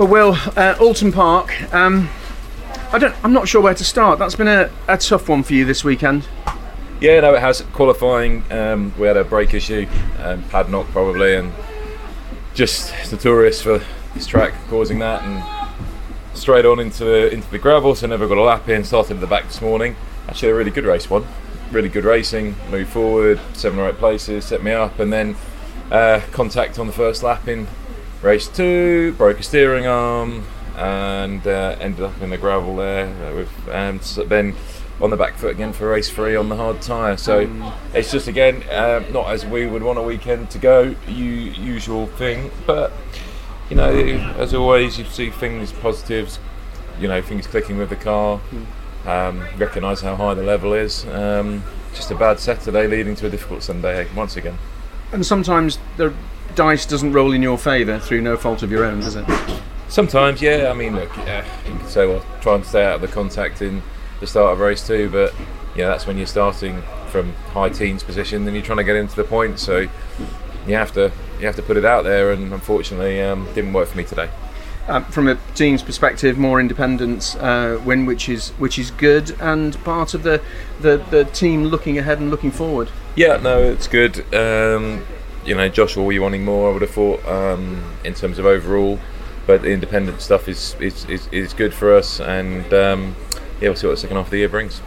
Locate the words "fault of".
58.36-58.70